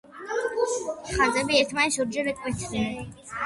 [1.11, 3.01] ხაზები ერთმანეთს ორჯერ კვეთენ.